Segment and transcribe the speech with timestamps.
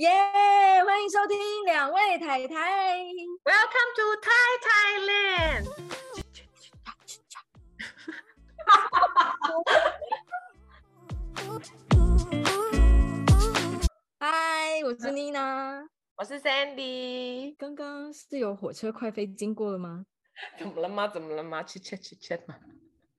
[0.00, 2.96] 耶！Yeah, 欢迎收听两位太太
[3.44, 5.68] ，Welcome to Thai Thailand。
[14.18, 15.86] 嗨，我是妮娜，
[16.16, 17.54] 我是 Sandy。
[17.58, 20.06] 刚刚是有火车快飞经过了吗？
[20.58, 21.08] 怎么了吗？
[21.08, 21.62] 怎么了吗？
[21.62, 22.56] 切切切切嘛？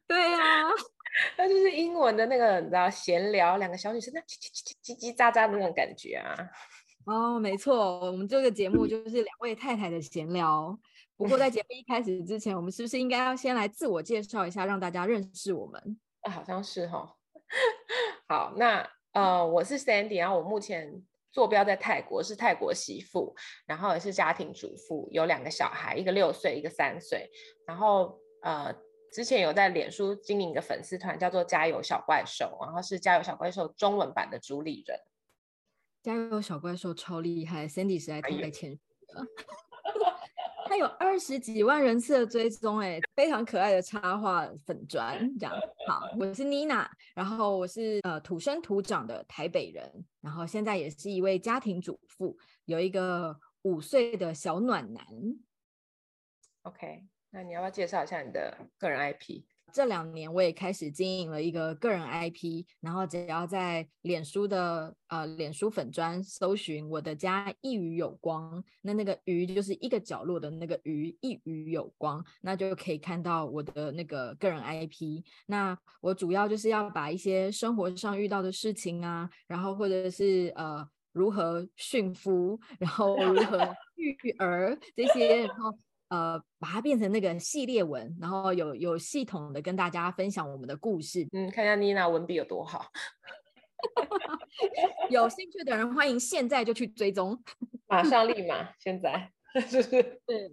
[0.08, 0.68] 对啊，
[1.38, 6.36] 那就是英文的那个，你知道，闲聊，两个小女生那叽叽叽叽叽喳喳的那种感觉啊。
[7.06, 10.78] 哦，没错，我们这个节目就是两位太太的闲聊。
[11.18, 16.00] 不过在 节目一开始之前，我们是不是应该要先来自我介绍一下，让大家认识我们？
[16.22, 17.10] 啊，好像是哈、哦。
[18.30, 27.30] 好，那呃，我是 Sandy，然后我目前坐标在泰国，是泰国媳妇，然后也是家庭主妇，有两个小孩，一个六岁，一个三岁。
[27.66, 28.74] 然后呃，
[29.12, 34.98] 之前有在脸书经营一个粉丝团，叫做“加油小怪兽”，然后是“加油小怪兽”中文版的主理人。
[36.02, 38.80] 加油小怪兽超厉害，Sandy 实在太谦虚
[39.14, 39.26] 了。
[40.66, 45.54] 他有二十几万人次的追踪，哎，非常可爱的插画粉砖这样。
[45.86, 55.06] 好，我是妮娜，然后我是呃土生土长的台北人，然后现在也是一位家庭主妇，有一个五岁的小暖男。
[56.62, 59.44] OK，那你要不要介绍一下你的个人 IP？
[59.74, 75.24] 这两年我也开始经营了一个个人 IP，然后只要在脸书的呃脸书粉砖搜寻我的家一隅有光，那那个鱼就是一个角落的那个鱼，一隅有光，那就可以看到我的那个个人 IP。
[75.46, 83.58] 那我主要就是要把一些生活上遇到的事情啊，然后或者是呃如何驯服，然后如何
[83.96, 85.78] 育儿这些，然后。
[86.12, 91.26] 呃，把它变成那个系列文，然后有有系统的跟大家分享我们的故事。
[91.32, 92.92] 嗯，看一下妮娜文笔有多好。
[95.10, 97.42] 有兴趣的人欢迎现在就去追踪，
[97.88, 99.32] 马上立马现在，
[99.70, 99.90] 就是？
[100.26, 100.52] 对。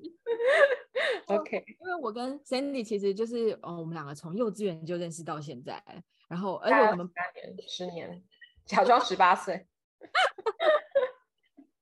[1.26, 5.82] OK，因为我跟 Sandy 其实就是，哦，我们两个从幼稚园就认识到现在，
[6.28, 8.22] 然后而且我们八年、十年，
[8.64, 9.66] 假装十八岁。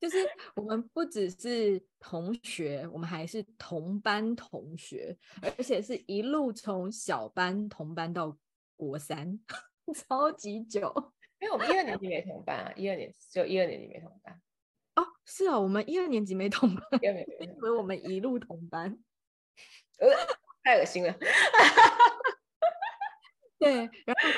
[0.06, 0.18] 就是
[0.54, 8.38] 我们不只是同学，我们还是同班同学，而且是一路从小班同班到
[8.76, 9.40] 国三，
[9.92, 10.94] 超级久。
[11.40, 14.40] 因为我们一二年级没同班啊，一二年只有一二年级没同班。
[14.94, 17.26] 哦，是啊，我们一二年级没同班，因为
[17.76, 18.96] 我们一路同班，
[19.98, 20.08] 呃，
[20.62, 21.12] 太恶心了。
[23.58, 24.30] 对，然后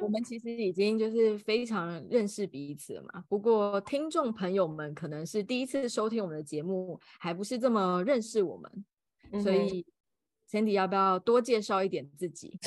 [0.00, 3.24] 我们其实已经就是非常认识彼此了嘛。
[3.28, 8.84] 不过听众朋友们可能是第一次收听我们的节目，还不是这么认识我们，
[9.32, 9.84] 嗯、所以
[10.48, 12.58] Sandy 要不要多介绍一点自己？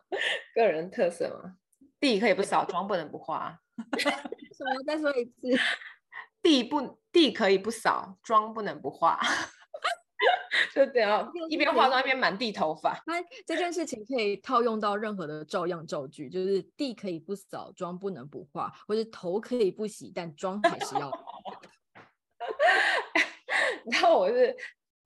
[0.54, 1.56] 个人特色嘛，
[2.00, 3.60] 地可以不扫，妆不能不化。
[3.98, 4.82] 什么？
[4.86, 5.32] 再说一次，
[6.42, 9.20] 地不地可以不扫，妆不能不化。
[10.74, 13.02] 就这样，一边化妆一边满地头发。
[13.06, 13.14] 那
[13.46, 21.10] 这件事情可以套用到任何的照样造句，就是地可以不扫，妆不能不化，或者头可以不洗，但妆还是要。
[23.90, 24.56] 然后我是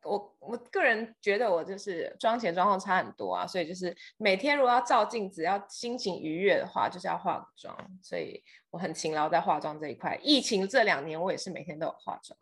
[0.03, 10.19] 我我个人觉得我就是妆前妆后差很多啊，所以就是每天如果要照镜子，要心情愉悦的话，就是要化个妆，所以我很勤劳在化妆这一块。
[10.23, 12.39] 疫情这两年，我也是每天都有化妆。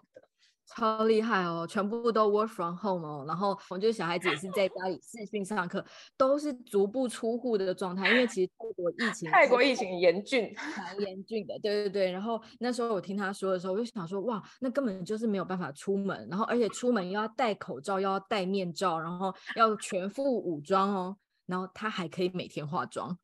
[0.66, 5.84] 超厉害哦，全部都 work from home 哦，然后我觉得小孩子也是在家里视讯上课，
[6.16, 12.10] 都是足不出户的状态，因为其实泰国疫情，泰国疫情严峻，蛮严峻的，对对对。
[12.10, 21.16] 然后那时候我听他说的时候，我就想说，哇，那根本就是没有办法出门，然后而且出门又要戴口罩，又要戴面罩，然后要全副武装哦，
[21.46, 23.16] 然后他还可以每天化妆，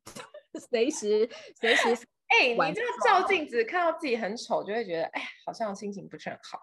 [0.70, 1.28] 随 时
[1.60, 2.06] 随时。
[2.32, 6.58] 哎、欸，你这个照镜子看到自己很丑，就会觉得，哎，好像心情不是很好。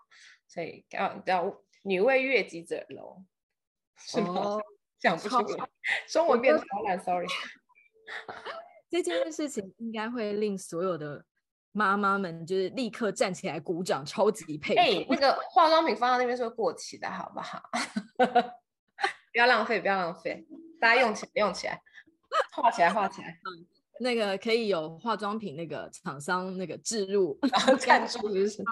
[0.49, 3.25] 所以叫叫女为悦己者容，
[3.95, 4.57] 是吗？
[4.99, 5.69] 讲、oh, 不出来，
[6.09, 7.25] 中文变超烂，sorry。
[8.91, 11.23] 这件事情应该会令所有的
[11.71, 14.81] 妈妈们就是立刻站起来鼓掌，超级佩服。
[14.81, 17.61] 哎、欸，那个化妆品放到那边是会过期的，好不好？
[19.31, 20.45] 不要浪费，不要浪费，
[20.81, 21.81] 大家用起来，用起来，
[22.51, 23.39] 画起来，画起来。
[23.99, 28.63] 那个可以有化妆品那个厂商那个置入， 然后赞助就是。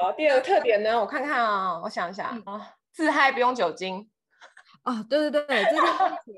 [0.00, 2.60] 好， 第二个特点呢，我看看啊、哦，我想一下啊，嗯、
[2.92, 4.08] 自嗨不用酒精。
[4.84, 6.34] 哦，对对对，这件事情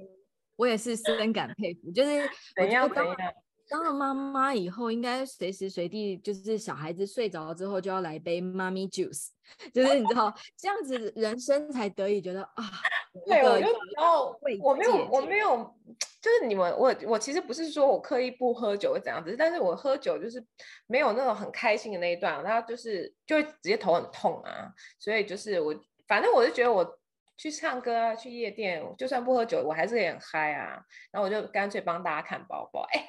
[0.56, 1.90] 我也是深感佩服。
[1.92, 3.16] 就是 怎样怎样，
[3.68, 9.28] 当了妈妈以后，应该随时随地就是小孩子睡着之后就要来杯妈咪 juice，
[9.72, 12.64] 就是你知道这样子人生才得以觉得啊，
[13.26, 13.66] 对，我就
[13.96, 15.72] 然后我没有我没有，
[16.20, 20.44] 就是你们我我其实不是说我刻意不喝酒会怎样子，但是我喝酒就是
[20.86, 25.74] 没有那种很开心的那一段，然后就是就会直接头很痛啊，所以就是我
[26.06, 26.98] 反正我就觉得我
[27.36, 33.08] 去唱歌啊，去夜店，就算不喝酒，我还是很嗨啊，然后我就干脆帮大家看包包，哎。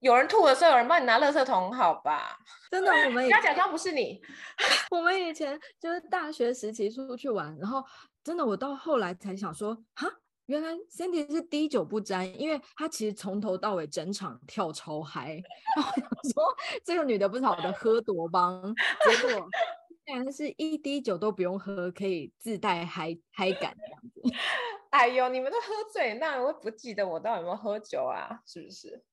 [0.00, 2.38] 有人吐的时候，有人帮你拿垃圾桶，好吧？
[2.70, 4.22] 真的，我们不要假装不是你。
[4.92, 7.84] 我们以前就是大学时期出去玩，然后
[8.22, 10.08] 真的，我到后来才想说，哈，
[10.48, 15.42] 原来 Cindy 是滴酒不沾，因为她其实从头到尾整场跳超嗨。
[15.76, 18.62] 然后我说这个女的不晓得喝多帮，
[19.04, 19.46] 结果
[20.06, 24.22] 竟然是一滴酒都不用喝，可以自带嗨嗨感这样子。
[24.88, 28.40] 哎呦，你们都喝醉，那我不记得我到底有没有喝酒啊？
[28.46, 29.04] 是不是？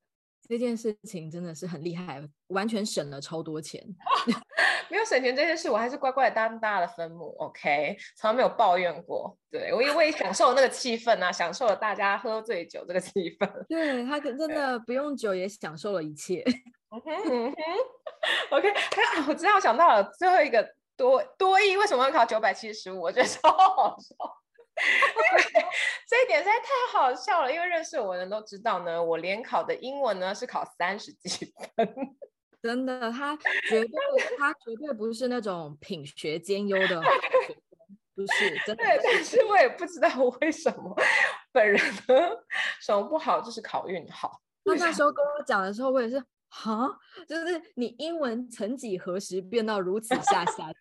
[0.47, 3.83] 这件事情真的是很厉害，完全省了超多钱。
[4.88, 9.36] 没有省钱这件事，我还是乖乖的当大家的分母，OK，从来没有抱怨过。
[9.50, 13.65] 对，我因为享受那个气氛啊，享受了大家喝醉酒这个气氛。
[13.68, 16.44] 对，他真的不用酒也享受了一切。
[16.89, 17.09] OK，
[19.27, 20.65] 我知道，我想到了最后一个
[20.95, 23.01] 多多益为什么要考九百七十五？
[23.01, 24.15] 我觉得超好笑。
[26.07, 31.95] 这一点实在太好笑了，因为认识我的人都知道呢，我联考的英文呢是考三十几分，
[32.62, 33.36] 真的，他
[33.69, 33.92] 绝对
[34.38, 37.10] 他绝对不是那种品学兼优的学
[37.48, 37.56] 生，
[38.16, 38.83] 不是真的。
[38.83, 40.10] 对，但是我也不知道
[40.42, 40.95] 为什么
[41.51, 42.16] 本人呢
[42.81, 44.42] 什么不好，就是考运好。
[44.66, 46.89] 他那时候跟我讲的时候，我也是哈，
[47.27, 50.72] 就是你英文曾几何时变到如此下下。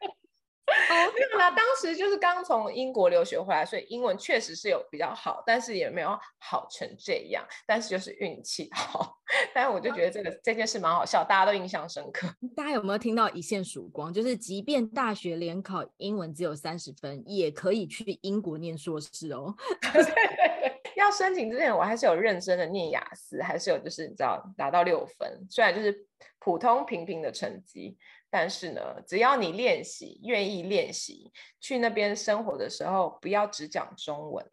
[0.91, 9.19] 哦，没有啦，当时就是刚从英国留学回来，所以英文确实是有比较好，但是也没有好成这样，但是就是运气好。
[9.55, 12.29] 但是我就觉得这个这件事蛮好笑，大家都印象深刻。
[12.55, 14.13] 大家有没有听到一线曙光？
[14.13, 19.55] 就是即便大学联考英文只有三十分，也可以去英国念硕士哦。
[20.97, 26.07] 要申请之前，我还是有认真的念雅思，还是有就是你知道达到六分，虽然就是
[26.39, 27.97] 普通平平的成绩。
[28.37, 34.45] 但是呢，只要你练习，愿意练习，去那边生活的时候，不要只讲中文。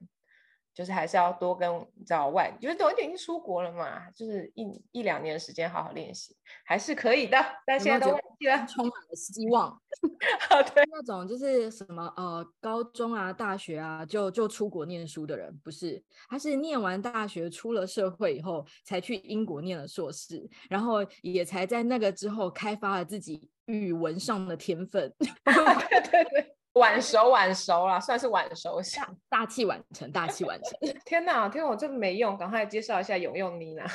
[0.74, 6.33] 就是还是要多跟你知道外，就是都已经出国了嘛，就是一一两年的时间好好练习，
[6.63, 7.38] 还是可以的。
[7.66, 9.68] 但现在都忘记了，充满了希望。
[10.50, 25.13] 啊，对，那种就是什么呃，高中啊、大学啊，就就出国念书的人，不是，他是念完大学出了社会以后，才去英国念了硕士，然后也才在那个之后开发了自己语文上的天分。
[25.19, 26.56] 对对对。
[26.75, 30.71] 晚熟晚熟啦，算是晚熟下，大器晚成，大器晚成。
[31.03, 33.85] 天哪，天我这么没用，赶快介绍一下永用妮娜，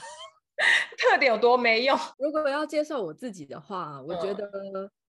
[0.98, 1.98] 特点有多没用？
[2.18, 4.46] 如果要介绍我自己的话，我觉得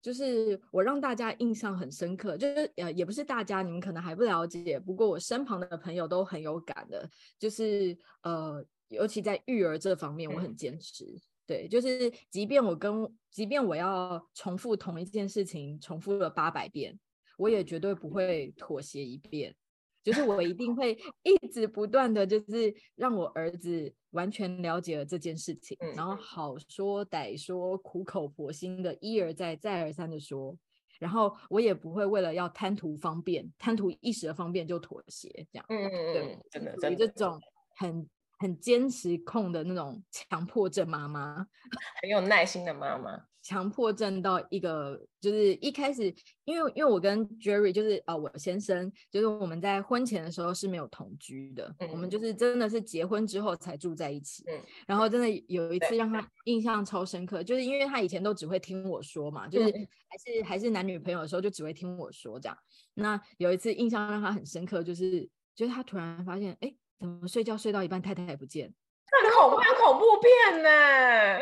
[0.02, 7.10] 就是我让大家印象很深刻，就是呃也不是大家，你们可能还不了解，不过我身旁的朋友都很有感的，
[7.40, 11.06] 就是呃尤其在育儿这方面，我很坚持。
[11.06, 11.22] 嗯
[11.52, 16.98] 对，就是即便我跟，即便我要重复同一件事情，重复了八百遍，
[17.38, 19.54] 我也绝对不会妥协一遍。
[20.02, 30.58] 就是我一定会 一直不断的就是让我儿子完全了解了这件事情，然后好说歹说，苦口婆心的一而再再而三的说，
[31.00, 35.66] 然后我也不会为了要贪图方便，贪图一时的方便就妥协，这样。
[35.68, 37.38] 嗯嗯嗯，真的，真的，这种
[37.76, 38.10] 很。
[38.42, 41.46] 很坚持控的那种强迫症妈妈，
[42.02, 43.28] 很有耐心的妈妈。
[43.44, 54.44] 强迫症到一个就是一开始，因为因为我跟 Jerry 就是啊、呃，我先生就是我们在婚前的时候是没有同居的，嗯、我们就是真的是结婚之后才住在一起。
[54.48, 62.56] 嗯、然后真的有一次让他印象超深刻，就是因为他以前都只会听我说嘛，就是还是还是男女朋友的时候就只会听我说这样。
[62.94, 66.76] 那有一次印象让他很深刻，就是就是他突然发现，哎。
[67.02, 68.72] 怎么睡觉睡到一半，太太也不见？
[69.12, 70.70] 很恐怖，恐怖片呢。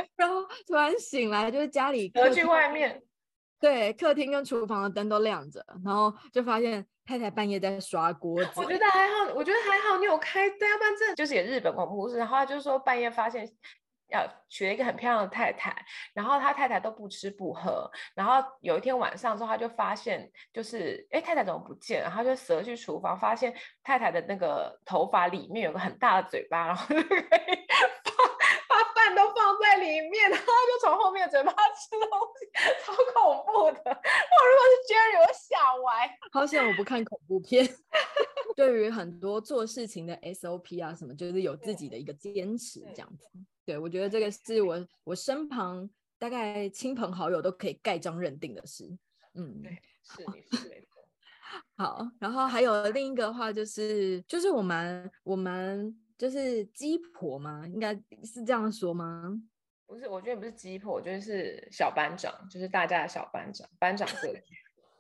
[0.16, 3.04] 然后突然醒来，就是家里隔去外面，
[3.60, 8.51] 对，客厅跟厨房的灯都亮着，然后就发现太太半夜在刷锅子。
[8.56, 12.18] 我觉得还好，我觉得还好，你有开对，要不然真的就是也日本恐怖故事。
[12.18, 13.46] 然后他就说半夜发现。
[14.10, 15.75] 要娶了一个很漂亮的太太，
[16.13, 22.01] 然后他太太都不吃不喝，然后有一天晚上之后，他就发现就是，哎，太太怎么不见？
[22.01, 27.20] 然后就蛇去厨房，发现太太的那个头发里面有个很大的嘴巴，然后就可以
[29.10, 32.46] 饭都放在里面，然后就从后面嘴巴吃东西，
[32.86, 33.82] 超恐怖的。
[33.84, 36.18] 我如果是 Jerry，我吓歪。
[36.32, 37.68] 好险我不看恐怖片。
[38.56, 43.28] 对于很多做事情的 SOP 啊什么，就是有自己的一个坚持这样子。
[43.66, 48.86] 对，我觉得这个是我我身旁大概亲朋好友都可以盖章认定的事。
[49.36, 50.24] 嗯，对，是，
[50.58, 50.88] 是
[51.78, 57.96] 好，然后还有另一个话就是，就是我们我们就是鸡婆吗，应该
[58.26, 59.24] 是这样说吗？
[59.88, 64.54] 不是，我觉得不是鸡婆，我觉得是小班长，就是大家的小班长，班长格局，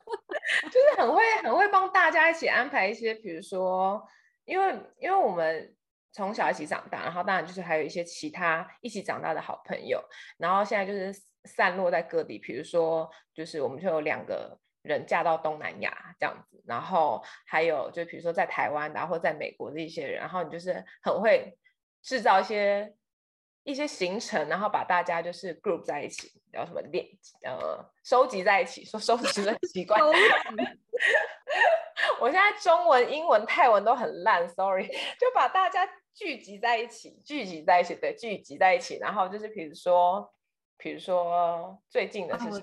[0.71, 4.01] 就是很会很会帮大家一起安排一些，比如说，
[4.45, 5.75] 因为因为我们
[6.13, 10.01] 从小一起长大，然后当然就是还有一些其他一起长大的好朋友，
[10.37, 21.57] 然后现在就是散落在各地，比如说就是我们就有两个人嫁到东南亚这样子，然后还有就比如说在台湾，然后或在美国的一些人，然后你就是很会
[22.01, 22.95] 制造一些。
[23.65, 27.05] 一些行程，然后把大家就是 group 在一起，然后什么练
[27.43, 30.01] 呃收集在一起，说收集的习惯。
[32.19, 34.87] 我现在中文、英文、泰文都很烂，sorry，
[35.19, 40.33] 就把大家聚集在一起，聚集在一起，对，聚集在一起，然后就是比如说，
[40.77, 42.57] 比如说最近的是什么？
[42.57, 42.61] 啊，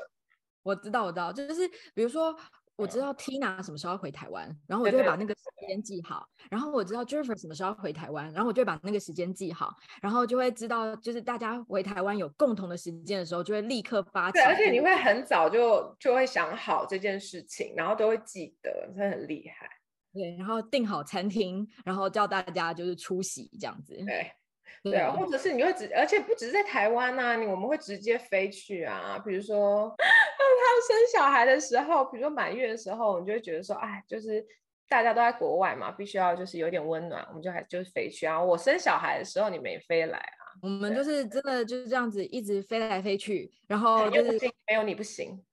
[0.67, 2.37] 我，知道，我知道，就是比如说。
[2.79, 6.29] 我知道 Tina 什么时候回台湾，然后我就会把那个时间记好。
[6.51, 14.35] 然后我知道 Jennifer 什么时候回台湾，然后我就会把那个时间记好，然后就会知道，就是大家回台湾有共同的时间的时候，就会立刻发起。
[14.35, 19.67] 对，而且你会很早就就会想好这件事情，然后都会记得，真的很厉害。
[20.13, 23.95] 对，然后订好餐厅，然后叫大家就是出席这样子。
[24.05, 24.31] 对。
[24.85, 29.21] 对啊，或者是你会直，而且不只是在台湾呐、啊，你我们会直接飞去啊。
[29.25, 30.07] 比如说， 当
[30.39, 34.45] 他生小孩的时候，比如说满月的时候，你就会觉得说，哎，就是
[34.89, 38.43] 大家都在国外嘛，必须要就是有点温暖，我们就还就是飞去啊。
[38.43, 40.43] 我生小孩的时候，你没飞来啊？
[40.63, 45.45] 我们就是真的就是这样子一直飞来飞去，然后 就是没有你不行。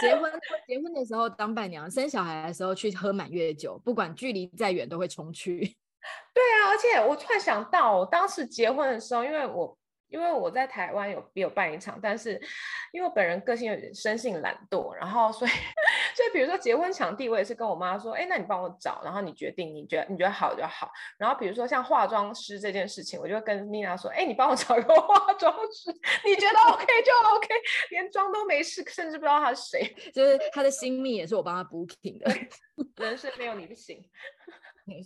[0.00, 0.32] 结婚
[0.66, 5.58] 结婚的时候当伴娘，生小孩的时候去喝满月酒，不管距离再远都会冲去。
[6.32, 9.78] 对啊，而且我突然想到，我当时结婚的时候，因为我
[10.08, 12.32] 因为我在台湾有有办一场，但是
[12.92, 15.50] 因为我本人个性有点生性懒惰，然后所以
[16.14, 20.90] 所以比如说结婚场地，我也是跟我妈说，哎，那你帮我找，然后你决定，你觉得你觉得好就好。
[21.18, 25.90] 然后比如说像化妆师这件事情，我就会跟 Nina 说，哎，你帮我找一个 化妆师，
[26.24, 27.48] 你觉得 OK 就 OK，
[27.90, 32.32] 连妆都没试，甚至不知道他是谁，就是他的新密也是我帮他 booking 的，
[32.96, 34.02] 人生没有你不行。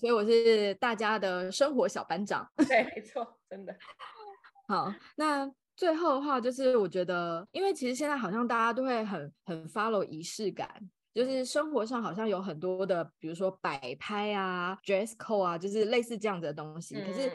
[0.00, 2.50] 所以我是大家的生活小班长。
[2.56, 3.76] 对，没错，真的。
[4.66, 5.46] 好，那
[5.76, 10.69] 最后的话就是，我觉得，因为其实现在好像大家都会很很 follow 仪式感，
[11.12, 16.97] 就是生活上好像有很多的，比如说摆拍啊、dress code 啊，就是类似这样子的东西。
[16.97, 17.33] 嗯、可是，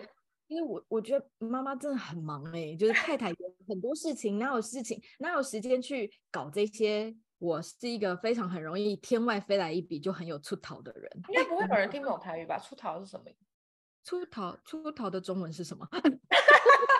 [0.47, 3.35] 因为我我觉得妈妈真的很忙哎、欸，就是太太有
[3.67, 7.15] 很多事情，哪有事情，哪有时间去搞这些？
[7.39, 12.59] 我是一个非常很容易天外飞来一笔就很有出逃的人，应该不会有人听不懂台语吧？
[12.59, 13.25] 出逃是什么？
[14.03, 15.87] 出逃出逃的中文是什么？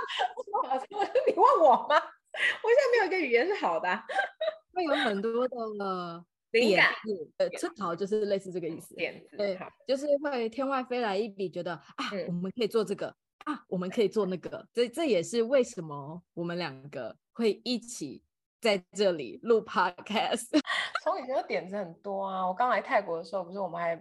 [1.27, 1.95] 你问我吗？
[1.95, 3.87] 我现在没有一个语言是好的，
[4.73, 6.93] 会有很多的 灵感。
[7.37, 8.95] 呃，出头就是类似这个意思。
[8.95, 13.07] 点子对，就是会天外飞来一笔，觉得啊，我们可以做这个
[13.45, 14.67] 啊，我们可以做那个。
[14.73, 18.23] 这这也是为什么我们两个会一起。
[18.61, 20.49] 在这里录 podcast，
[21.01, 22.45] 从以前的点子很多啊。
[22.45, 23.97] 我刚来泰国的时候，不是我们还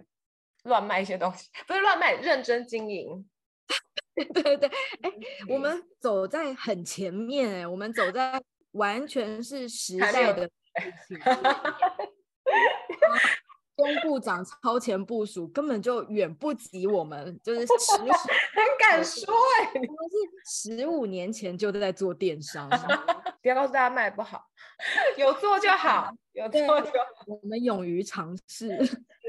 [0.63, 3.25] 乱卖一些东西，不是乱卖，认真经营。
[4.33, 4.69] 对对对，
[5.01, 5.11] 哎，
[5.47, 10.49] 我们走在很前面，哎，我们走在完全是时代的
[13.75, 18.07] 东 部长超前部署，根本就远不及我们，就是十 很
[18.77, 22.69] 敢说哎，我们是十五年前就在做电商，
[23.41, 24.43] 不要告诉大家卖不好，
[25.17, 26.91] 有做就好，有做就好，
[27.27, 28.77] 我们勇于尝试，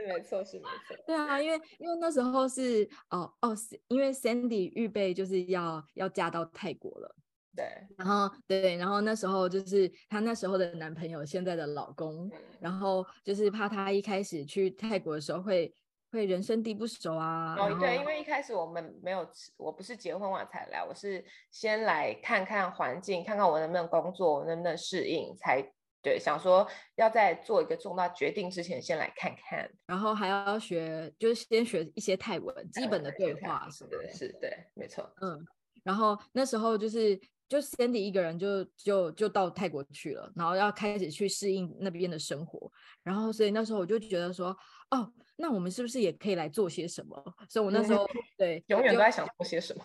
[0.01, 3.55] 是没错，是没错，对啊，因为因为那时候是哦哦，
[3.89, 7.17] 因为 Sandy 预备就是要要嫁到泰国了。
[7.57, 7.67] 对，
[7.99, 15.75] 然后对，然后那时候就是她那时候的男朋友，现在的老公，嗯、然后就是怕她一开始去泰国的时候会
[16.13, 17.57] 会人生地不熟啊。
[17.59, 25.61] 哦，对，因为一开始我们没有，我不是结婚完才来，我是先来看看环境，看看我能不能工作，我能不能适应，才
[26.03, 26.67] 对，想说
[26.97, 35.47] 要在做一个重大决定之前先来看看，然后还要学，就是先学一些泰文，基本的对话什么的，是，是对，没错，嗯，
[35.83, 37.21] 然后那时候就是。
[37.51, 42.71] 就 Sandy 一个人就就就到泰国去了，然后要开始去适应那边的生活，
[43.03, 44.57] 然后所以那时候我就觉得说，
[44.93, 47.21] 哦，那我们是不是也可以来做些什么？
[47.49, 49.85] 所以我那时候、嗯、对永远都在想做些什么。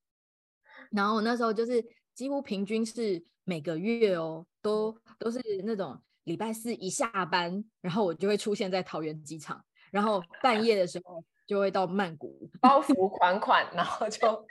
[0.92, 1.82] 然后我那时候就是
[2.14, 14.46] 几乎平均是每个月哦，都都是那种礼拜四一下班，然后我就会出现在桃园机场，然后半夜的时候就会到曼谷，包袱款款，然后就。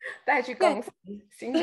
[0.24, 0.90] 带去公司，
[1.32, 1.58] 行李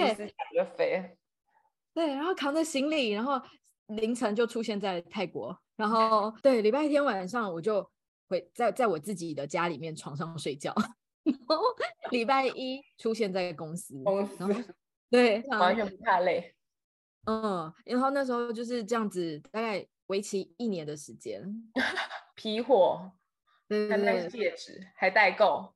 [0.54, 1.18] 就飞。
[1.96, 3.42] 对，然后扛着行李，然后
[3.88, 7.90] 凌晨就出现在泰国，然后对，礼拜天晚上我就
[8.28, 10.76] 回在在我自己的家里面床上睡觉，
[11.24, 11.60] 然后
[12.12, 14.62] 礼拜一出现在公司，公司，然后
[15.10, 16.56] 对， 完全不怕累。
[17.26, 21.44] 嗯，然后那时候就是这样子，大概为期一年的时间，
[22.36, 23.12] 批货，
[23.68, 25.74] 对对对，戒指还代购。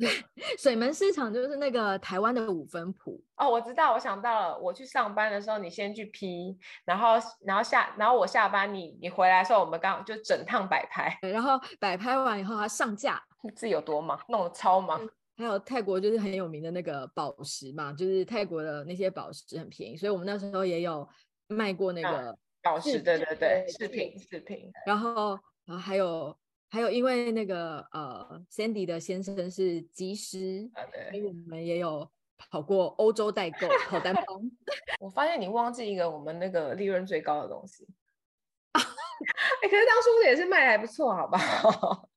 [0.58, 13.22] 水门市场就是那个台湾的五分埔哦，我知道，我想到了，我去上班的时候，你先去批，然后然后下，然后我下班，你你回来的时候，我们刚好就整趟摆拍，然后摆拍完以后，它上架，
[13.54, 15.06] 自己有多忙，弄得超忙。
[15.40, 21.08] 还有泰国就是很有名的那个宝石嘛，就是泰国的那些宝石很便宜，所以我们那时候也有
[21.48, 26.36] 卖过那个宝石，对对对，饰品饰品，然后然后还有。
[26.72, 34.24] 还有，因为那个呃，Sandy 的先生是技师，啊、所以我们也有跑过欧洲代购，跑单 帮。
[35.00, 37.84] 我发现你忘记一个我们那个利润最高的东西，
[38.70, 42.08] 哎、欸，可是当初也是卖的还不错，好不好？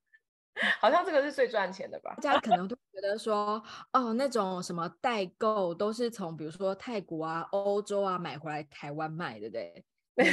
[0.79, 2.15] 好像这个是最赚钱的吧？
[2.22, 9.83] 大家可能都觉得说，哦，那种什么代购都是从比如说泰国啊、欧洲啊买回来台湾卖，对不对？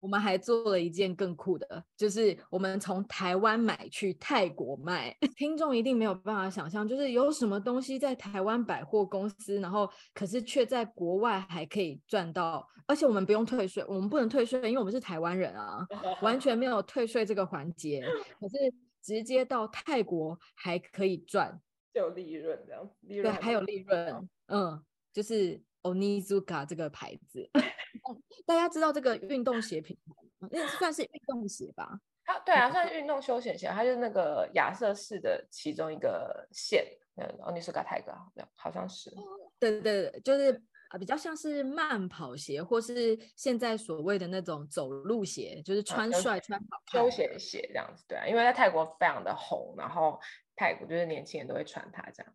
[0.00, 5.16] 我们还做了一件更酷的，就是我们从台湾买去泰国卖。
[5.36, 15.86] 听众一定没有办法想象，就是有什么东西在台湾百货公司，然后可是却在国外还可以赚到，而且我们不用退税，我们不能退税，因为我们是台湾人啊，
[16.20, 18.02] 完全没有退税这个环节。
[18.40, 21.60] 可是直接到泰国还可以赚，
[21.92, 24.82] 有利润这样，利润对，还有利润，嗯，
[25.12, 27.50] 就是 Onizuka 这个牌子。
[28.46, 30.48] 大家知道这个运动鞋品牌吗？
[30.50, 32.00] 那算是运动鞋吧？
[32.24, 36.84] 它对啊，算是运动休闲鞋，它就是那个亚瑟士的其中一个线。
[37.16, 39.10] 嗯 Tiger 好像好像是。
[39.58, 40.62] 对对对，就是
[40.98, 48.04] 比较像是慢跑鞋，或是现在所谓的那种走路鞋，就是穿帅、嗯、穿好休闲鞋这样子。
[48.08, 50.20] 对啊，因为在泰国非常的红，然后
[50.56, 52.32] 泰国就是年轻人都会穿它这样。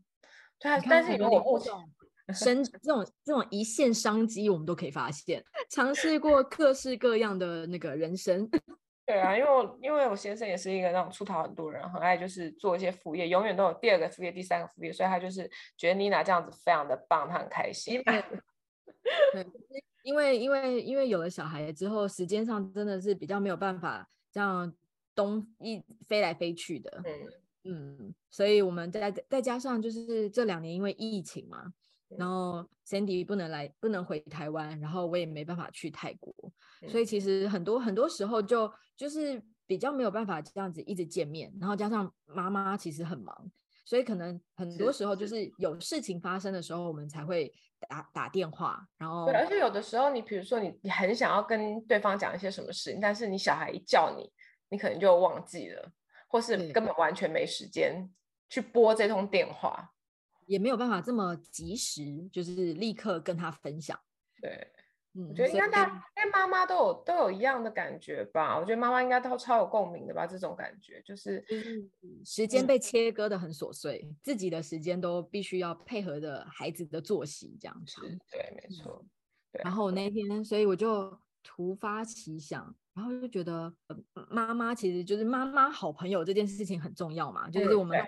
[0.60, 1.74] 对啊，但是如果目前。
[2.34, 8.50] 生这种这种一线商机，我们都可以发现，尝试过各式各样的那个人生。
[9.08, 18.04] 对啊，因为我因为我先生也是一个那种出逃很多人，很爱就是做一些副业，永远都有第二个副业、第三个副业，所以他就是觉得妮娜这样子非常的棒，他很开心。
[19.32, 19.48] 对，
[20.04, 24.74] 因为因为因为有了小孩之后，时间上真的是比较没有办法这样
[25.16, 27.02] 东一飞来飞去的。
[27.64, 31.72] 嗯嗯，所以我们再再加上就是这两年因为疫情嘛。
[32.16, 36.34] 然后 Sandy 不能来，不能回台湾，然后我也没办法去泰国，
[36.82, 41.54] 嗯、所以其实很多很多时候就就是比较没有办法这样子一直见面。
[41.60, 43.52] 然后加上妈妈其实很忙，
[43.84, 47.54] 所以可能很多时候就是有事情发生的时候，我们才会
[47.90, 48.88] 打打电话。
[48.98, 54.32] 然后对，而且有的时候你比如说你你很想要跟对方讲一些什么事，但是你小孩一叫你，
[54.70, 55.92] 你可能就忘记了，
[56.30, 58.10] 或是根本完全没时间
[58.50, 59.92] 去拨这通电话。
[60.48, 64.00] 也没有办法这么及时，就是立刻跟他分享。
[64.42, 64.68] 对，
[65.14, 68.58] 嗯，我觉得应该大家，因为妈妈都有都有一样的感觉吧。
[68.58, 78.02] 我觉得妈妈应该都超有共鸣的吧，这种感觉就是，嗯，时间被切割的很琐碎，嗯，自己的时间都必须要配合着孩子的作息这样子。
[78.32, 79.06] 对，没错。
[79.52, 79.62] 对。
[79.64, 88.00] 然后那天，所以我就突发奇想，然后就觉得，呃，妈妈其实就是妈妈好朋友这件事情很重要嘛，就是我们。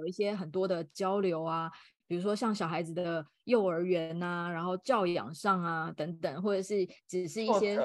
[0.00, 1.70] 有一些很多的交流啊，
[2.06, 7.78] 比如说像小孩子的幼儿园呐、啊，然后教养上啊等等，或者是只是一些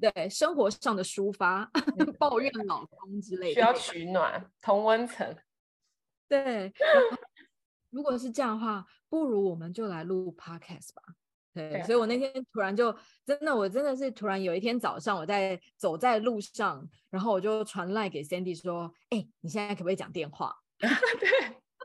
[0.00, 1.68] 对生活上的抒发，
[2.18, 5.36] 抱怨老公之类的，需要取暖同温层。
[6.28, 6.70] 对，
[7.90, 11.02] 如果是这样的话，不如我们就来录 podcast 吧。
[11.54, 20.54] 对，对，所以我那天突然就真的，我真的是突然有一天早上，我在走在路上，然后我就传赖给 Sandy 说：“哎、欸，你现在可不可以讲电话？”
[21.20, 21.28] 对，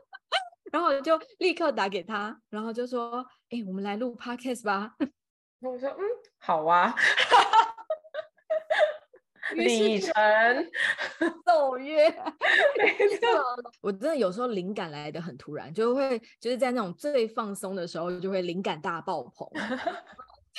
[0.72, 4.94] 然后我就立刻打给他，然后就说：“哎、欸，我们来录 podcast 吧。
[5.60, 6.02] ”我说：“嗯，
[6.38, 6.94] 好啊。”
[9.54, 10.12] 李晨
[11.44, 12.10] 奏乐，
[12.78, 13.28] 没错。
[13.82, 19.46] 我真的有时候灵感来的很突然，就会就是在那种最放松的时候，就会灵感大爆棚。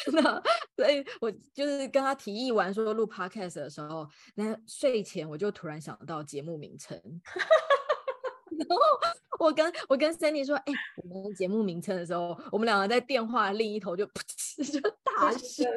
[0.05, 0.43] 真的，
[0.77, 6.95] 所以我就是跟他提议完说录 podcast 的时候，那睡前我就突然想到节目名称。
[8.57, 8.77] 然后
[9.39, 10.73] 我跟我跟 Sandy 说：“哎、欸，
[11.09, 15.69] 我们节目名称的时候，我们两个在电话另一头就 噗嗤就大笑。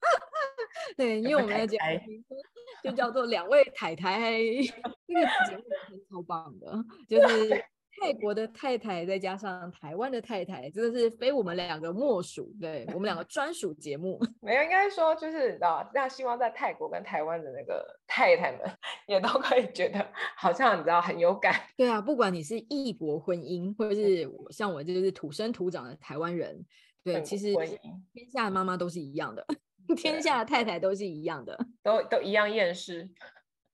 [0.96, 2.36] 对，因为我们的节目名称
[2.82, 4.38] 就叫做两位太太，
[5.06, 5.64] 这个节目
[6.08, 7.64] 超棒的，就是
[8.00, 14.18] 泰国的太太再加上台湾的太太，真的是非我们两个莫属，对我们两个专属节目。
[14.40, 18.60] 没有，应该说就是啊，那希望在泰国跟台湾的那个太太们
[19.06, 20.04] 也都可以觉得
[20.36, 21.54] 好像你知道很有感。
[21.76, 26.64] 对啊，不管你是异国婚姻，或者是像我就是土生土长的台湾人，
[27.04, 27.52] 对，其实
[28.14, 29.46] 天下的妈妈都是一样的，
[29.94, 33.08] 天下的太太都是一样的，都都一样厌世。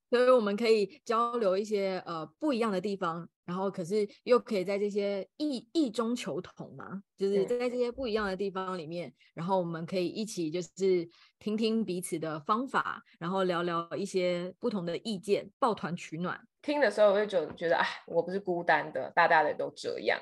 [0.09, 16.41] 所以我们可以交流一些呃不一样的地方，然后可是又可以在这些异异中求同嘛，就是在这些不一样的地方里面，然后我们可以一起就是听听彼此的方法，然后聊聊一些不同的意见，抱团取暖。
[16.63, 20.21] 听的时候我就觉觉得哎，我不是孤单的，大大的都这样。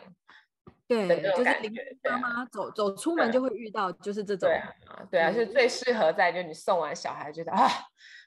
[0.87, 4.49] 对，就是邻居妈妈走走出门就会遇到，就是这种。
[4.49, 7.66] 对啊，对啊，是最适合在就你送完小孩觉得啊。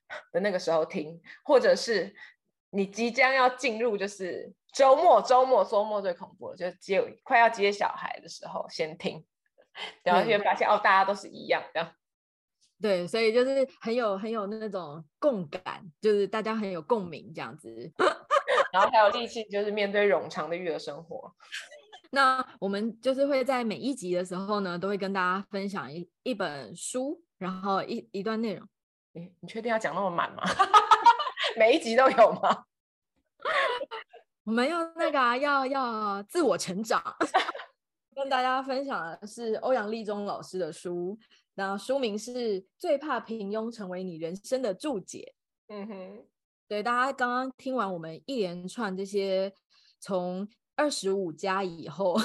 [0.31, 2.13] 的那个时候听，或者是
[2.69, 9.25] 你即将要进入，就是周末，周末，周末最恐怖了，就接快要接小孩的时候先听，
[10.03, 11.95] 然后就发现哦，大家都是一样的。
[12.79, 17.91] 对，所以就是很有很有那种共感，就是大家很有共鸣这样子，
[18.71, 21.33] 然后还有力气，就是面对冗长的育儿生活。
[22.11, 28.67] 那我们就是会在每一集的时候呢，都会跟大家分享一一本书，然后一一段内容。
[29.39, 30.43] 你确定要讲那么满吗？
[31.57, 32.65] 每一集都有吗？
[34.45, 37.03] 我们要那个、啊、要要自我成长，
[38.15, 41.17] 跟大家分享的是欧阳立中老师的书，
[41.55, 45.33] 那书名是《最怕平庸成为你人生的注解》。
[45.73, 46.25] 嗯哼，
[46.67, 49.53] 对，大家刚刚听完我们一连串这些
[49.99, 52.15] 从二十五加以后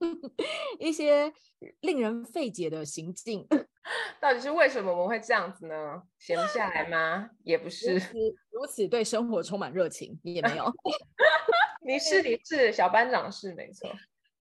[0.78, 1.32] 一些
[1.80, 3.46] 令人费解的行径。
[4.20, 6.02] 到底是为什么我们会这样子呢？
[6.18, 7.30] 闲不下来吗？
[7.44, 8.14] 也不是，如此，
[8.50, 10.64] 如此对生活充满热情，你也没有。
[11.86, 13.88] 你是你是小班长是没错，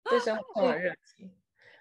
[0.05, 1.35] 对生活充满热情，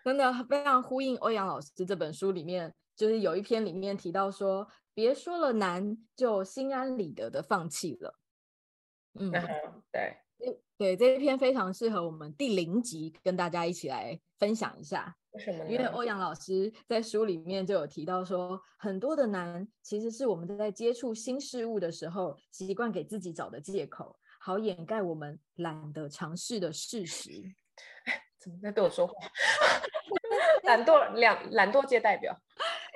[0.04, 8.18] 真的非常呼应欧阳老师这本书里面，就是有一篇里面提到说，别说了难，就心安理得的放弃了。
[9.20, 9.30] 嗯，
[9.92, 10.16] 对。
[10.82, 15.16] 对，这一篇非常适合我们第零集跟大家一起来分享一下。
[15.30, 15.64] 为什么？
[15.66, 27.30] 因为欧阳老师在书里面就有提到说，很多的难其实是我们在接触新事物的时候，习惯给自己找的借口，好掩盖我们懒得尝试的事实。
[28.40, 29.14] 怎么在对我说话？
[30.66, 32.36] 懒惰两懒惰界代表。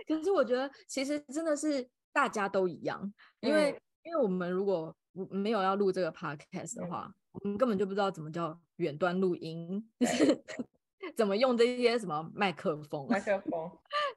[0.09, 3.01] 可是我觉得其实真的是大家都一样，
[3.39, 4.93] 因为、嗯、因为我们如果
[5.31, 7.07] 没有要录这个 podcast 的话。
[7.07, 10.45] 嗯我们根本就不知道怎么叫远端录音，就是
[11.17, 13.07] 怎么用这些什么麦克风。
[13.09, 13.71] 麦克风，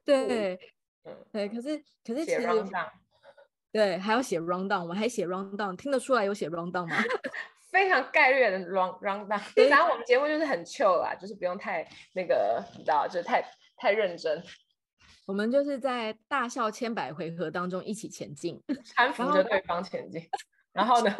[0.04, 0.58] 对，
[1.04, 1.48] 嗯，对。
[1.48, 2.46] 可是，可是其实，
[3.72, 6.96] 对，还要写 rundown，我们还写 rundown，听得出来有写 rundown 吗？
[7.70, 9.40] 非常概率的 run rundown。
[9.68, 13.44] 然后我们节目就是很 chill 啦，就是不用太那个，你知道，就是太
[13.76, 14.42] 太认真。
[15.26, 18.60] 我们就是在大笑千百回合当中一起前进，
[18.96, 20.20] 搀扶着对方前进。
[20.72, 21.16] 然后呢？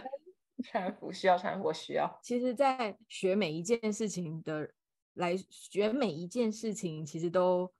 [0.72, 2.18] 搀扶需要搀扶，我需要。
[2.22, 4.70] 其实，在学每一件事情的
[5.14, 7.70] 来学每一件事情，其实都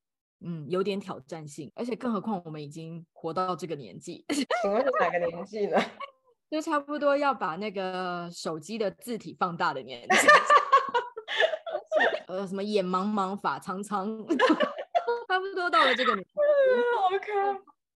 [0.41, 4.25] 嗯有点挑战性，而且更何况我们已经活到这个年纪。
[4.63, 5.79] 请问是哪个年纪呢？
[6.51, 10.17] 就差不多要把那个手机的字体放大的年纪。
[12.27, 14.07] 呃，什么眼茫茫，法苍苍，
[15.29, 16.31] 差不多到了这个年纪。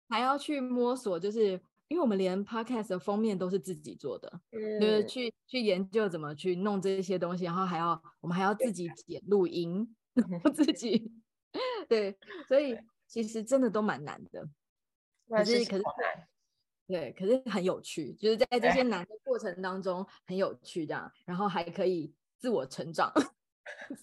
[0.10, 1.60] 还要去摸索，就是。
[1.90, 11.12] 因为我们连 podcast 的封面都是自己做的，嗯、就是去去研究怎么去弄这些东西，然后还要我们还要自己剪录音，然后自己
[11.88, 12.18] 对，
[12.48, 14.48] 所以其实真的都蛮难的。
[15.28, 15.84] 可是可是
[16.88, 23.14] 对，可是很有趣，就是在这些难的过程当中很有趣，这样，然后还可以自我成长，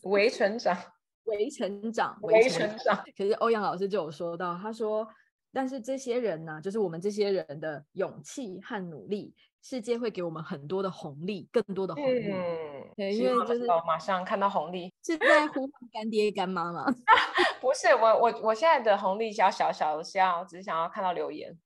[0.03, 0.77] 微成长，
[1.25, 3.05] 微成长，微成长。
[3.17, 5.09] 可是欧阳老师就有说到，他说。
[5.53, 12.31] 但是这些人呢、啊，就是我们这些人的勇气和努力，世界会给我们很多的红利，更多的红利。
[12.31, 16.87] 嗯，对，因为就是马上看到红利，是在呼唤干爹干妈吗？
[17.61, 21.59] 不是，我我我现在的红利小小小的，是要只是想要看到留言。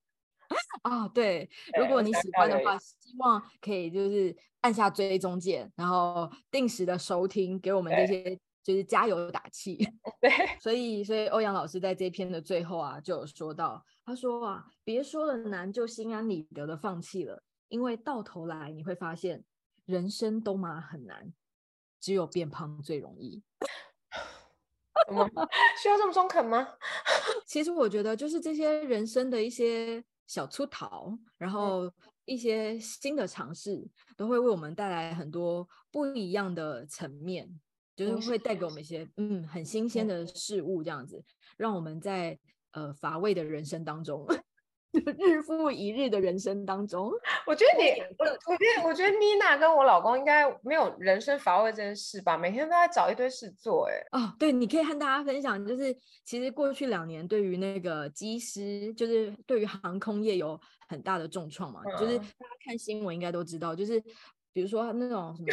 [0.82, 8.38] 啊、 哦，对，如果你喜欢的话，希望可以就是按下追踪键，然后定时的收听，给我们这些。
[8.64, 9.76] 就是加油打气，
[10.20, 19.44] 对，所以所以欧阳老师在这篇的最后啊，就有说到，他说啊，别说了难就心安理得的放弃了，因为到头来你会发现，
[19.84, 21.30] 人生都嘛很难，
[22.00, 23.42] 只有变胖最容易。
[25.82, 26.66] 需要这么中肯吗？
[27.46, 31.92] 其实我觉得就是这些人生的一些小出逃，然后
[32.24, 37.60] 一些新的尝试，都会为我们带来很多不一样的层面，
[37.96, 41.22] 就是会带给我们一些嗯很新鲜的事物，这样子，
[41.56, 42.38] 让我们在
[42.72, 44.26] 呃乏味的人生当中。
[45.18, 47.10] 日复一日的人生当中，
[47.48, 52.38] 我觉得你，我我觉得，我觉得妮娜跟我老公应该没有人生乏味这件事吧？
[52.38, 54.06] 每天都在找一堆事做，哎。
[54.12, 55.92] 哦，对，你可以和大家分享，就是
[56.24, 61.80] 其实过去两年对于那个机师，就是对于航空业有很大的重创嘛。
[61.84, 64.00] 嗯、就是大家看新闻应该都知道，就是
[64.52, 65.48] 比如说那种什么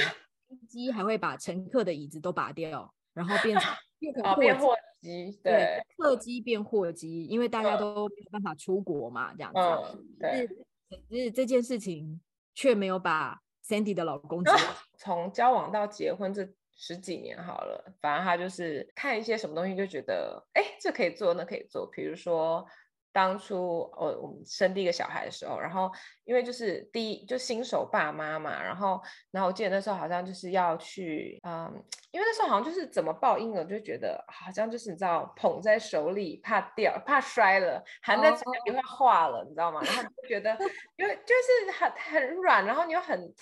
[0.52, 4.76] 飞机还会把乘客的椅子都拔掉，然后变成 变成货。
[5.02, 9.60] 机对，对，客机变货机，因为大家都没有办法出国嘛，这样子。
[9.60, 10.48] 嗯，对。
[10.90, 12.22] 可是这件事情
[12.54, 14.44] 却没有把 Sandy 的老公
[15.00, 22.64] 从交往到结婚这十几年好了，反而他就是看一些什么东西就觉得，哎，这可以做，那可以做，比如说。
[23.14, 25.92] 当初我、哦、我们生第一个小孩的时候，然后
[26.24, 31.72] 因为就是第一就新手爸妈嘛，然后然后我记得那时候好像就是要去，嗯，
[32.12, 39.44] 因为那时候好像就是怎么抱婴儿，就觉得好像就是你知道捧在手里怕掉怕摔了，含在嘴里怕化了，oh.
[39.48, 39.82] 你知道吗？
[39.84, 40.58] 然后就觉得
[40.98, 43.34] 因为就是很很软，然后你又很。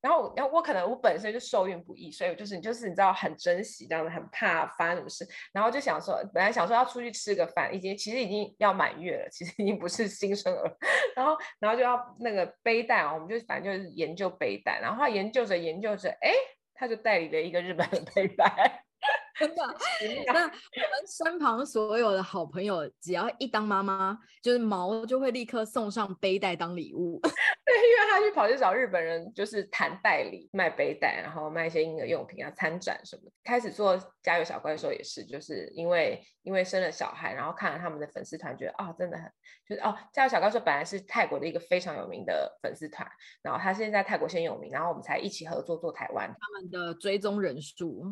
[0.00, 5.26] 然后，然后我可能我本身就受孕不易，所以就是你就是你知道很珍惜这样子，很怕发生什么事。
[5.52, 10.76] 然后就想说，本来想说要出去吃个饭，已经其实已经要满月了，其实已经不是新生儿。
[11.16, 14.78] 然后，然后就要那个背带啊，我们就反正就是研究背带。
[14.80, 16.32] 然后他研究着研究着，哎，
[16.74, 18.84] 他就代理了一个日本的背 带。
[19.38, 19.62] 真的，
[20.26, 20.52] 那我们
[21.06, 27.20] 身旁所有的好朋友，只要一当妈妈，就是毛就会立刻送上背带当礼物。
[27.22, 33.32] 对，因为他去跑去找日本人，就是谈代理卖背带，然后卖一些婴儿用品啊，参展什么的。
[33.44, 39.30] 开始做家有小乖的时候也是，就是因为因为生了小孩，然后看了他们的粉丝团，觉得哦，真的很
[39.68, 43.08] 就是哦，家有小怪兽本来是泰国的一个非常有名的粉丝团，
[43.42, 46.26] 然后他现在泰国先有名，然后我们才一起合作做台湾。
[46.26, 48.02] 他们的追踪人数。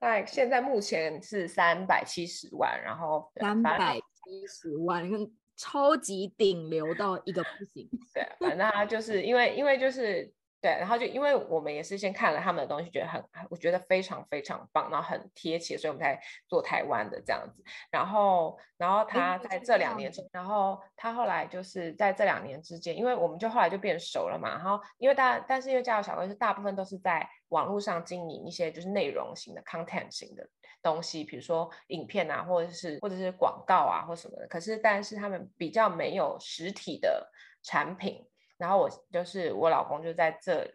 [0.00, 5.08] 在现在目前是三百七十万，然后三百七十万，
[5.56, 7.88] 超级顶流到一个不行。
[8.12, 10.32] 对，反正他就是因为因为就是。
[10.58, 17.62] 对，然后就因为我们也是先看了他们的东西，觉得很，我觉得非常非常棒，然后很贴切，所以我们才做台湾的这样子。
[17.90, 24.48] 然后，然后他在这两年，然后他后来就是在这两年之间，因为我们就后来就变熟了嘛。
[24.48, 30.48] 然后，因为大，但是因为家有小孩，是大部分都是在网络上经营一些就是内容型的 content 型的
[30.82, 34.46] 东西，比如说影片啊，或者是或者是广告啊，或什么的。
[34.48, 37.30] 可是，但是他们比较没有实体的
[37.62, 38.26] 产品。
[38.58, 40.66] 然后我就是我老公，就在这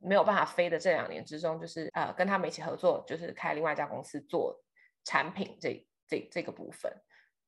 [0.00, 4.60] 没有办法飞的这两年之中，就是呃跟他们一起合作，就是开另外一家公司做
[5.04, 6.92] 产品这这这个部分，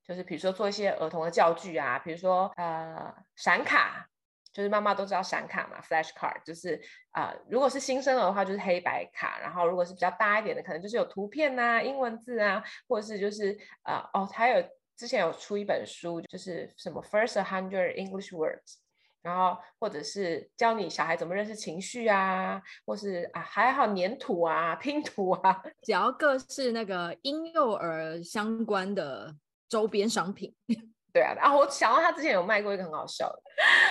[0.05, 4.07] 就是比如说做一些儿童的教具啊，比如说呃闪卡，
[4.53, 6.81] 就是妈妈都知道闪卡嘛，flash card，就是
[7.13, 14.63] 啊、如果是新生儿的话就是黑白卡，然后如果是比较大一点的，可能就是有图片啊、英文字啊，或者是就是啊、哦他有
[14.97, 18.79] 之前有出一本书，就是什么 first hundred English words。
[19.23, 29.35] 然后，或者是教你小孩怎么认识情绪啊，或是啊，还好粘土啊、拼图啊， 只要各式那个婴幼儿相关的
[29.69, 30.55] 周边商品。
[31.13, 33.43] 对啊，然啊，我想到他之前有卖过一个很好笑的，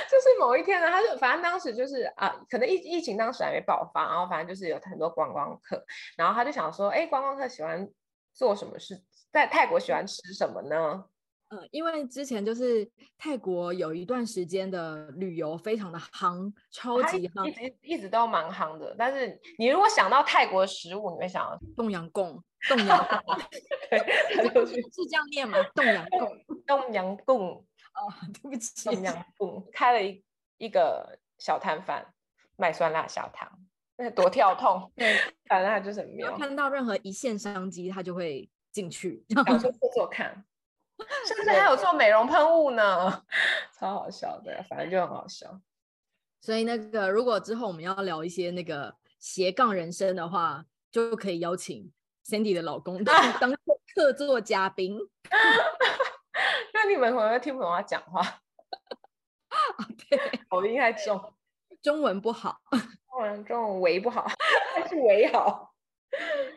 [0.10, 5.84] 就是某一天呢，他就反正当时就是啊，可能疫疫情当时还没爆发，然后反正就是有很多观光客，
[6.16, 7.86] 然后他就想说，哎，观光客喜欢
[8.34, 9.04] 做什么事？
[9.34, 11.04] 在泰国喜欢吃什么呢？
[11.50, 18.96] 嗯，因为之前就是泰国有一段时间的旅游非常的夯，超级夯，一直一直都蛮夯的。
[18.98, 23.36] 但是你如果想到泰国食物，你会想到冬阳贡，冬阳贡，
[23.90, 24.00] 对，
[24.68, 25.58] 是是这样念吗？
[25.74, 30.24] 冬阳贡， 冬阳贡，哦，对不起，冬阳贡开了一
[30.60, 32.06] 一个小摊贩
[32.58, 33.50] 卖酸辣小汤，
[33.98, 36.38] 那多跳痛，对，反正他就是很妙。
[36.38, 40.46] 看到任何一线商机，他就会进去，想说做做看。
[41.26, 43.24] 甚至还有做美容喷雾呢，
[43.78, 45.60] 超好笑的，反正就很好笑。
[46.42, 51.92] 所以那个，如果之后我们要聊一些那个斜杠人生的话，就可以邀请
[52.26, 53.52] Sandy 的老公当 当
[53.96, 54.98] 客座嘉宾。
[56.74, 58.22] 那你们可能会听不懂他讲话？
[58.22, 58.42] 啊，
[60.10, 60.18] 对，
[60.50, 61.34] 口音太重，
[61.82, 62.60] 中文不好，
[63.10, 64.28] 中文中文为不好，
[64.76, 65.74] 还是为好。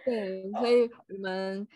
[0.04, 1.66] 对，所以我们。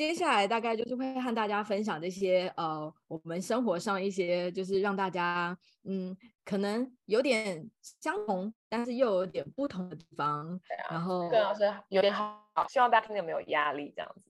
[0.00, 10.48] 接下来大概就是会和大家分享这些呃，我们生活上一些就是让大家嗯，可能有点相同，但是又有点不同的地方。
[10.48, 10.60] 啊、
[10.90, 14.22] 然后更老师有点好，希望大家听得没有压力这样子。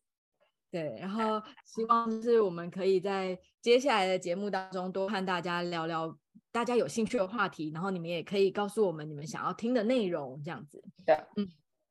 [0.72, 6.12] 对，然后希望就是我们可以在接下来的节目当中多和大家聊聊
[6.50, 10.82] 大家有兴趣的话题，然后你们也可以告诉我们你们想要听的内容，这样子。
[11.06, 11.48] 对，嗯，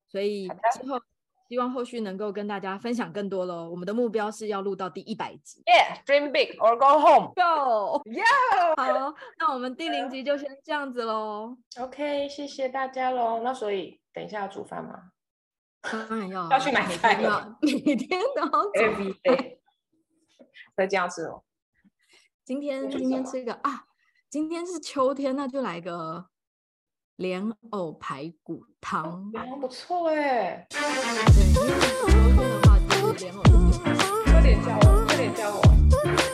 [0.09, 0.99] 所以之后
[1.49, 3.67] 希望后续能够跟大家分享更多喽。
[3.67, 5.63] 我们的目标是要录到第一百集。
[5.65, 7.33] Yeah，dream big or go home。
[7.33, 8.03] Go。
[8.07, 8.23] Yeah。
[8.77, 11.57] 好，那我们第零集就先这样子喽。
[11.79, 13.41] OK，谢谢大家喽。
[13.43, 15.09] 那所以等一下要煮饭吗？
[15.81, 16.47] 当然要。
[16.51, 17.57] 要去买菜了。
[17.65, 18.71] 每天都要煮。
[18.75, 19.57] Every day。
[20.77, 21.43] 再这样吃哦。
[22.45, 23.85] 今天今天吃一个啊。
[24.29, 26.27] 今天是秋天，那就来个
[27.19, 30.65] 莲藕排骨汤，哦、不错哎。
[30.69, 34.23] 对，因为昨天的话就是莲藕排骨汤。
[34.23, 36.28] 快点教我，快点教我。